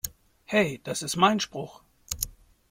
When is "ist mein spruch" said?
1.03-1.83